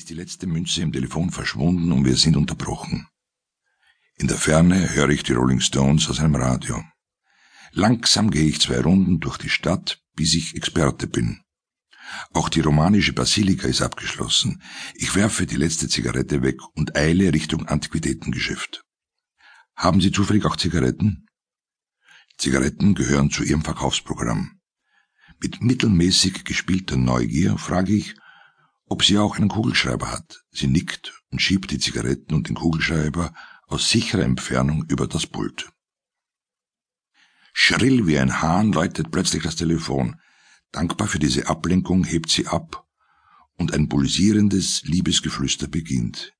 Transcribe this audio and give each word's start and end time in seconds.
ist 0.00 0.08
die 0.08 0.14
letzte 0.14 0.46
Münze 0.46 0.80
im 0.80 0.92
Telefon 0.92 1.30
verschwunden 1.30 1.92
und 1.92 2.06
wir 2.06 2.16
sind 2.16 2.34
unterbrochen. 2.34 3.06
In 4.16 4.28
der 4.28 4.38
Ferne 4.38 4.94
höre 4.94 5.10
ich 5.10 5.24
die 5.24 5.34
Rolling 5.34 5.60
Stones 5.60 6.08
aus 6.08 6.20
einem 6.20 6.36
Radio. 6.36 6.82
Langsam 7.72 8.30
gehe 8.30 8.48
ich 8.48 8.62
zwei 8.62 8.80
Runden 8.80 9.20
durch 9.20 9.36
die 9.36 9.50
Stadt, 9.50 10.02
bis 10.16 10.32
ich 10.32 10.56
Experte 10.56 11.06
bin. 11.06 11.42
Auch 12.32 12.48
die 12.48 12.60
romanische 12.60 13.12
Basilika 13.12 13.68
ist 13.68 13.82
abgeschlossen. 13.82 14.62
Ich 14.94 15.14
werfe 15.16 15.44
die 15.44 15.56
letzte 15.56 15.86
Zigarette 15.86 16.40
weg 16.40 16.56
und 16.74 16.96
eile 16.96 17.34
Richtung 17.34 17.66
Antiquitätengeschäft. 17.66 18.82
Haben 19.76 20.00
Sie 20.00 20.12
zufällig 20.12 20.46
auch 20.46 20.56
Zigaretten? 20.56 21.26
Zigaretten 22.38 22.94
gehören 22.94 23.30
zu 23.30 23.42
Ihrem 23.42 23.64
Verkaufsprogramm. 23.64 24.62
Mit 25.42 25.60
mittelmäßig 25.60 26.44
gespielter 26.44 26.96
Neugier 26.96 27.58
frage 27.58 27.92
ich, 27.92 28.14
ob 28.90 29.04
sie 29.04 29.18
auch 29.18 29.36
einen 29.36 29.48
Kugelschreiber 29.48 30.10
hat. 30.10 30.44
Sie 30.50 30.66
nickt 30.66 31.22
und 31.30 31.40
schiebt 31.40 31.70
die 31.70 31.78
Zigaretten 31.78 32.34
und 32.34 32.48
den 32.48 32.56
Kugelschreiber 32.56 33.32
aus 33.68 33.88
sicherer 33.88 34.24
Entfernung 34.24 34.84
über 34.88 35.06
das 35.06 35.26
Pult. 35.26 35.70
Schrill 37.52 38.06
wie 38.06 38.18
ein 38.18 38.42
Hahn 38.42 38.72
läutet 38.72 39.12
plötzlich 39.12 39.44
das 39.44 39.56
Telefon. 39.56 40.20
Dankbar 40.72 41.06
für 41.06 41.20
diese 41.20 41.48
Ablenkung 41.48 42.04
hebt 42.04 42.30
sie 42.30 42.48
ab 42.48 42.86
und 43.54 43.72
ein 43.72 43.88
pulsierendes 43.88 44.82
Liebesgeflüster 44.82 45.68
beginnt. 45.68 46.32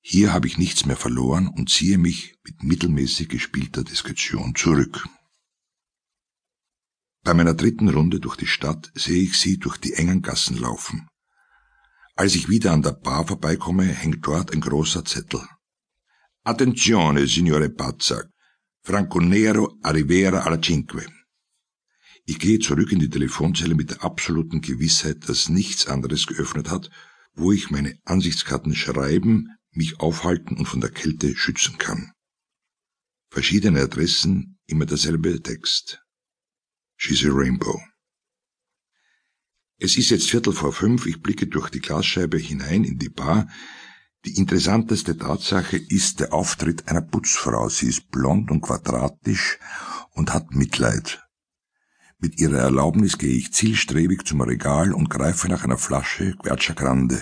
Hier 0.00 0.32
habe 0.32 0.48
ich 0.48 0.58
nichts 0.58 0.86
mehr 0.86 0.96
verloren 0.96 1.46
und 1.46 1.70
ziehe 1.70 1.98
mich 1.98 2.34
mit 2.42 2.64
mittelmäßig 2.64 3.28
gespielter 3.28 3.84
Diskretion 3.84 4.56
zurück. 4.56 5.06
Bei 7.22 7.34
meiner 7.34 7.54
dritten 7.54 7.88
Runde 7.88 8.18
durch 8.18 8.34
die 8.34 8.48
Stadt 8.48 8.90
sehe 8.96 9.22
ich 9.22 9.38
sie 9.38 9.58
durch 9.58 9.76
die 9.76 9.92
engen 9.92 10.22
Gassen 10.22 10.56
laufen. 10.56 11.08
Als 12.14 12.34
ich 12.34 12.48
wieder 12.48 12.72
an 12.72 12.82
der 12.82 12.92
Bar 12.92 13.26
vorbeikomme, 13.26 13.84
hängt 13.84 14.26
dort 14.26 14.52
ein 14.52 14.60
großer 14.60 15.04
Zettel. 15.04 15.40
Attenzione, 16.44 17.26
signore 17.26 17.70
Pazza. 17.70 18.24
Franco 18.84 19.20
Nero 19.20 19.78
a 19.82 19.90
Rivera 19.90 20.40
alla 20.40 20.60
Cinque. 20.60 21.06
Ich 22.24 22.38
gehe 22.38 22.58
zurück 22.58 22.92
in 22.92 22.98
die 22.98 23.08
Telefonzelle 23.08 23.74
mit 23.74 23.90
der 23.90 24.04
absoluten 24.04 24.60
Gewissheit, 24.60 25.28
dass 25.28 25.48
nichts 25.48 25.86
anderes 25.86 26.26
geöffnet 26.26 26.68
hat, 26.68 26.90
wo 27.34 27.52
ich 27.52 27.70
meine 27.70 27.98
Ansichtskarten 28.04 28.74
schreiben, 28.74 29.48
mich 29.70 30.00
aufhalten 30.00 30.56
und 30.56 30.66
von 30.66 30.80
der 30.80 30.90
Kälte 30.90 31.34
schützen 31.34 31.78
kann. 31.78 32.12
Verschiedene 33.30 33.80
Adressen, 33.80 34.58
immer 34.66 34.84
derselbe 34.84 35.40
Text. 35.42 36.02
She's 36.96 37.24
a 37.24 37.30
Rainbow. 37.30 37.80
Es 39.84 39.96
ist 39.96 40.10
jetzt 40.10 40.30
Viertel 40.30 40.52
vor 40.52 40.72
fünf, 40.72 41.06
ich 41.06 41.22
blicke 41.22 41.48
durch 41.48 41.68
die 41.68 41.80
Glasscheibe 41.80 42.38
hinein 42.38 42.84
in 42.84 42.98
die 42.98 43.08
Bar. 43.08 43.48
Die 44.24 44.36
interessanteste 44.36 45.18
Tatsache 45.18 45.76
ist 45.76 46.20
der 46.20 46.32
Auftritt 46.32 46.86
einer 46.86 47.00
Putzfrau. 47.00 47.68
Sie 47.68 47.88
ist 47.88 48.08
blond 48.12 48.52
und 48.52 48.60
quadratisch 48.60 49.58
und 50.12 50.32
hat 50.32 50.52
Mitleid. 50.52 51.26
Mit 52.20 52.38
ihrer 52.38 52.58
Erlaubnis 52.58 53.18
gehe 53.18 53.34
ich 53.36 53.52
zielstrebig 53.52 54.24
zum 54.24 54.42
Regal 54.42 54.92
und 54.92 55.10
greife 55.10 55.48
nach 55.48 55.64
einer 55.64 55.78
Flasche 55.78 56.36
Quercia 56.36 56.76
Grande 56.76 57.20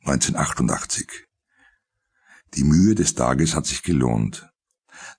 1988. 0.00 1.28
Die 2.54 2.64
Mühe 2.64 2.96
des 2.96 3.14
Tages 3.14 3.54
hat 3.54 3.66
sich 3.66 3.84
gelohnt. 3.84 4.50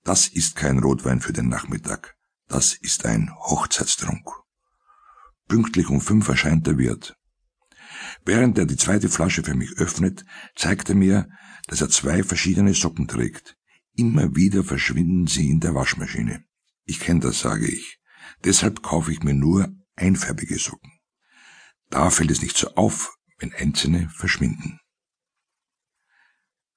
Das 0.03 0.27
ist 0.27 0.57
kein 0.57 0.79
Rotwein 0.79 1.21
für 1.21 1.31
den 1.31 1.47
Nachmittag. 1.47 2.17
Das 2.49 2.73
ist 2.73 3.05
ein 3.05 3.33
Hochzeitstrunk. 3.33 4.40
Pünktlich 5.51 5.89
um 5.89 5.99
fünf 5.99 6.29
erscheint 6.29 6.65
der 6.65 6.77
Wirt. 6.77 7.17
Während 8.23 8.57
er 8.57 8.65
die 8.65 8.77
zweite 8.77 9.09
Flasche 9.09 9.43
für 9.43 9.53
mich 9.53 9.73
öffnet, 9.79 10.23
zeigt 10.55 10.87
er 10.87 10.95
mir, 10.95 11.27
dass 11.67 11.81
er 11.81 11.89
zwei 11.89 12.23
verschiedene 12.23 12.73
Socken 12.73 13.05
trägt. 13.09 13.57
Immer 13.97 14.33
wieder 14.33 14.63
verschwinden 14.63 15.27
sie 15.27 15.49
in 15.49 15.59
der 15.59 15.75
Waschmaschine. 15.75 16.45
Ich 16.85 17.01
kenne 17.01 17.19
das, 17.19 17.41
sage 17.41 17.67
ich. 17.67 17.99
Deshalb 18.45 18.81
kaufe 18.81 19.11
ich 19.11 19.23
mir 19.23 19.33
nur 19.33 19.75
einfärbige 19.97 20.57
Socken. 20.57 20.93
Da 21.89 22.11
fällt 22.11 22.31
es 22.31 22.41
nicht 22.41 22.55
so 22.55 22.75
auf, 22.75 23.17
wenn 23.37 23.51
einzelne 23.51 24.07
verschwinden. 24.07 24.79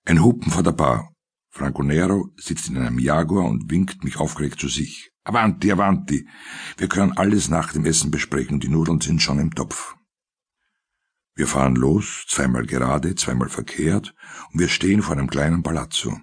Ein 0.05 0.21
Hupen 0.21 0.51
vor 0.51 0.65
der 0.65 0.73
Bar. 0.73 1.15
Franco 1.51 1.85
Nero 1.85 2.33
sitzt 2.39 2.69
in 2.69 2.79
einem 2.79 2.99
Jaguar 2.99 3.45
und 3.45 3.71
winkt 3.71 4.03
mich 4.03 4.17
aufgeregt 4.17 4.59
zu 4.59 4.67
sich. 4.67 5.14
Avanti, 5.27 5.73
avanti. 5.73 6.29
Wir 6.77 6.89
können 6.89 7.17
alles 7.17 7.49
nach 7.49 7.73
dem 7.73 7.87
Essen 7.87 8.11
besprechen, 8.11 8.61
die 8.61 8.69
Nudeln 8.69 9.01
sind 9.01 9.23
schon 9.23 9.39
im 9.39 9.55
Topf. 9.55 9.97
Wir 11.35 11.47
fahren 11.47 11.77
los, 11.77 12.27
zweimal 12.29 12.67
gerade, 12.67 13.15
zweimal 13.15 13.49
verkehrt, 13.49 14.15
und 14.53 14.61
wir 14.61 14.69
stehen 14.69 15.03
vor 15.03 15.17
einem 15.17 15.31
kleinen 15.31 15.63
Palazzo. 15.63 16.21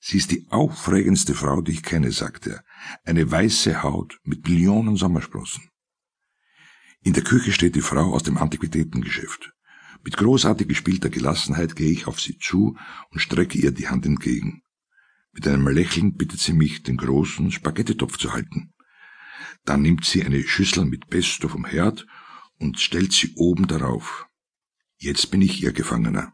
Sie 0.00 0.18
ist 0.18 0.32
die 0.32 0.46
aufregendste 0.50 1.34
Frau, 1.34 1.62
die 1.62 1.72
ich 1.72 1.82
kenne, 1.82 2.12
sagt 2.12 2.46
er. 2.46 2.62
Eine 3.04 3.30
weiße 3.30 3.82
Haut 3.82 4.20
mit 4.22 4.46
Millionen 4.46 4.96
Sommersprossen. 4.96 5.70
In 7.00 7.14
der 7.14 7.24
Küche 7.24 7.52
steht 7.52 7.74
die 7.74 7.80
Frau 7.80 8.12
aus 8.12 8.22
dem 8.22 8.36
Antiquitätengeschäft. 8.36 9.54
Mit 10.04 10.18
großartig 10.18 10.68
gespielter 10.68 11.08
Gelassenheit 11.08 11.74
gehe 11.74 11.90
ich 11.90 12.06
auf 12.06 12.20
sie 12.20 12.36
zu 12.36 12.76
und 13.10 13.18
strecke 13.18 13.56
ihr 13.56 13.72
die 13.72 13.88
Hand 13.88 14.04
entgegen. 14.04 14.63
Mit 15.34 15.48
einem 15.48 15.66
Lächeln 15.66 16.14
bittet 16.14 16.38
sie 16.38 16.52
mich, 16.52 16.84
den 16.84 16.96
großen 16.96 17.50
Spaghettitopf 17.50 18.18
zu 18.18 18.32
halten. 18.32 18.72
Dann 19.64 19.82
nimmt 19.82 20.04
sie 20.04 20.24
eine 20.24 20.40
Schüssel 20.44 20.84
mit 20.84 21.08
Pesto 21.08 21.48
vom 21.48 21.64
Herd 21.64 22.06
und 22.60 22.78
stellt 22.78 23.12
sie 23.12 23.34
oben 23.34 23.66
darauf. 23.66 24.28
Jetzt 24.96 25.32
bin 25.32 25.42
ich 25.42 25.60
ihr 25.60 25.72
Gefangener. 25.72 26.32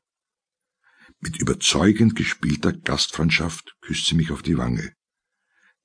Mit 1.19 1.39
überzeugend 1.39 2.15
gespielter 2.15 2.75
Gastfreundschaft 2.75 3.75
küsst 3.81 4.07
sie 4.07 4.17
mich 4.17 4.31
auf 4.31 4.43
die 4.43 4.59
Wange. 4.59 4.95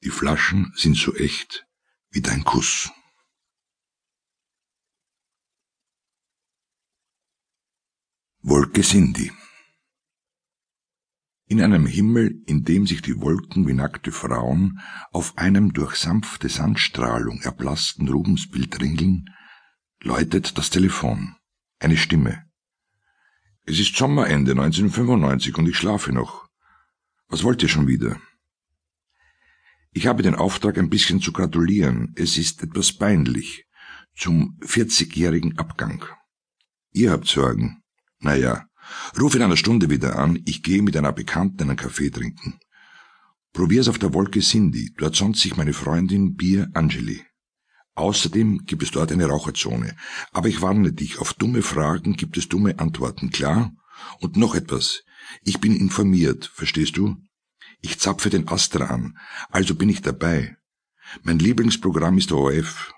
Die 0.03 0.09
Flaschen 0.09 0.73
sind 0.75 0.97
so 0.97 1.15
echt 1.15 1.65
wie 2.09 2.21
dein 2.21 2.43
Kuss. 2.43 2.91
Wolke 8.41 8.81
Cindy 8.81 9.31
in 11.47 11.61
einem 11.61 11.85
Himmel, 11.85 12.41
in 12.45 12.63
dem 12.63 12.87
sich 12.87 13.01
die 13.01 13.21
Wolken 13.21 13.67
wie 13.67 13.73
nackte 13.73 14.11
Frauen 14.11 14.79
auf 15.11 15.37
einem 15.37 15.73
durch 15.73 15.95
sanfte 15.95 16.49
Sandstrahlung 16.49 17.41
erblassten 17.41 18.07
Rubensbild 18.07 18.81
ringeln, 18.81 19.29
läutet 20.01 20.57
das 20.57 20.69
Telefon. 20.69 21.35
Eine 21.79 21.97
Stimme. 21.97 22.45
Es 23.63 23.79
ist 23.79 23.95
Sommerende 23.95 24.51
1995 24.51 25.57
und 25.57 25.67
ich 25.67 25.77
schlafe 25.77 26.11
noch. 26.11 26.47
Was 27.27 27.43
wollt 27.43 27.61
ihr 27.63 27.69
schon 27.69 27.87
wieder? 27.87 28.19
Ich 29.91 30.07
habe 30.07 30.23
den 30.23 30.35
Auftrag, 30.35 30.77
ein 30.77 30.89
bisschen 30.89 31.21
zu 31.21 31.31
gratulieren. 31.31 32.13
Es 32.15 32.37
ist 32.37 32.61
etwas 32.61 32.93
peinlich. 32.93 33.65
Zum 34.15 34.57
40-jährigen 34.61 35.57
Abgang. 35.57 36.05
Ihr 36.91 37.11
habt 37.11 37.27
Sorgen. 37.27 37.81
Naja, 38.19 38.67
Ruf 39.19 39.35
in 39.35 39.41
einer 39.41 39.57
Stunde 39.57 39.89
wieder 39.89 40.17
an, 40.17 40.39
ich 40.45 40.63
gehe 40.63 40.81
mit 40.81 40.95
einer 40.97 41.13
Bekannten 41.13 41.63
einen 41.63 41.77
Kaffee 41.77 42.09
trinken. 42.09 42.59
Probier's 43.53 43.87
auf 43.87 43.99
der 43.99 44.13
Wolke 44.13 44.41
Cindy, 44.41 44.93
dort 44.97 45.15
sonst 45.15 45.41
sich 45.41 45.55
meine 45.55 45.73
Freundin 45.73 46.35
Bier 46.35 46.69
Angeli. 46.73 47.23
Außerdem 47.95 48.65
gibt 48.65 48.83
es 48.83 48.91
dort 48.91 49.11
eine 49.11 49.25
Raucherzone. 49.25 49.95
Aber 50.33 50.49
ich 50.49 50.61
warne 50.61 50.91
dich, 50.91 51.19
auf 51.19 51.33
dumme 51.33 51.61
Fragen 51.61 52.17
gibt 52.17 52.37
es 52.37 52.49
dumme 52.49 52.77
Antworten, 52.79 53.29
klar? 53.29 53.71
Und 54.19 54.35
noch 54.35 54.53
etwas. 54.55 55.03
Ich 55.43 55.61
bin 55.61 55.75
informiert, 55.75 56.51
verstehst 56.53 56.97
du? 56.97 57.15
Ich 57.81 57.99
zapfe 57.99 58.29
den 58.29 58.47
Astra 58.49 58.85
an, 58.85 59.17
also 59.49 59.75
bin 59.75 59.89
ich 59.89 60.01
dabei. 60.01 60.57
Mein 61.23 61.39
Lieblingsprogramm 61.39 62.17
ist 62.17 62.31
ORF. 62.31 62.93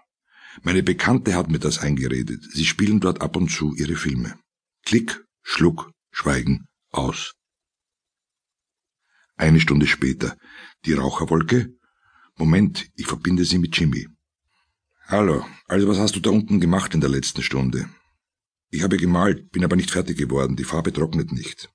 Meine 0.64 0.82
Bekannte 0.82 1.36
hat 1.36 1.52
mir 1.52 1.60
das 1.60 1.80
eingeredet. 1.80 2.44
Sie 2.52 2.66
spielen 2.66 3.00
dort 3.00 3.22
ab 3.22 3.36
und 3.36 3.52
zu 3.52 3.76
ihre 3.76 3.96
Filme. 3.96 4.40
Klick, 4.84 5.24
Schluck, 5.50 5.92
Schweigen, 6.12 6.68
aus. 6.92 7.34
Eine 9.38 9.62
Stunde 9.62 9.88
später. 9.88 10.36
Die 10.86 10.92
Raucherwolke? 10.92 11.74
Moment, 12.36 12.90
ich 12.96 13.08
verbinde 13.08 13.46
sie 13.46 13.58
mit 13.58 13.76
Jimmy. 13.76 14.10
Hallo, 15.06 15.46
also 15.66 15.88
was 15.88 16.00
hast 16.00 16.18
du 16.18 16.20
da 16.20 16.32
unten 16.32 16.60
gemacht 16.60 16.94
in 16.94 17.02
der 17.02 17.10
letzten 17.10 17.42
Stunde? 17.42 17.90
Ich 18.70 18.84
habe 18.84 18.98
gemalt, 18.98 19.50
bin 19.52 19.64
aber 19.64 19.78
nicht 19.78 19.90
fertig 19.90 20.18
geworden, 20.18 20.58
die 20.58 20.66
Farbe 20.66 20.92
trocknet 20.92 21.32
nicht. 21.32 21.70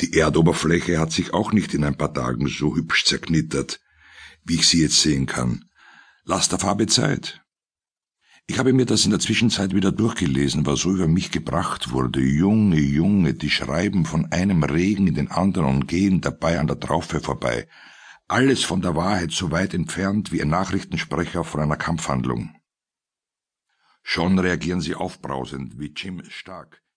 Die 0.00 0.16
Erdoberfläche 0.16 1.00
hat 1.00 1.10
sich 1.10 1.34
auch 1.34 1.52
nicht 1.52 1.74
in 1.74 1.82
ein 1.82 1.98
paar 1.98 2.14
Tagen 2.14 2.46
so 2.46 2.76
hübsch 2.76 3.04
zerknittert, 3.04 3.80
wie 4.44 4.54
ich 4.54 4.68
sie 4.68 4.80
jetzt 4.80 5.02
sehen 5.02 5.26
kann. 5.26 5.68
Lass 6.22 6.48
der 6.48 6.60
Farbe 6.60 6.86
Zeit. 6.86 7.42
Ich 8.50 8.58
habe 8.58 8.72
mir 8.72 8.86
das 8.86 9.04
in 9.04 9.10
der 9.10 9.20
Zwischenzeit 9.20 9.74
wieder 9.74 9.92
durchgelesen, 9.92 10.64
was 10.64 10.80
so 10.80 10.90
über 10.90 11.06
mich 11.06 11.30
gebracht 11.30 11.92
wurde. 11.92 12.20
Junge, 12.20 12.80
Junge, 12.80 13.34
die 13.34 13.50
schreiben 13.50 14.06
von 14.06 14.32
einem 14.32 14.62
Regen 14.62 15.06
in 15.06 15.14
den 15.14 15.30
anderen 15.30 15.66
und 15.66 15.86
gehen 15.86 16.22
dabei 16.22 16.58
an 16.58 16.66
der 16.66 16.80
Traufe 16.80 17.20
vorbei. 17.20 17.68
Alles 18.26 18.64
von 18.64 18.80
der 18.80 18.96
Wahrheit 18.96 19.32
so 19.32 19.50
weit 19.50 19.74
entfernt 19.74 20.32
wie 20.32 20.40
ein 20.40 20.48
Nachrichtensprecher 20.48 21.44
von 21.44 21.60
einer 21.60 21.76
Kampfhandlung. 21.76 22.54
Schon 24.02 24.38
reagieren 24.38 24.80
sie 24.80 24.94
aufbrausend, 24.94 25.78
wie 25.78 25.92
Jim 25.94 26.22
Stark, 26.30 26.82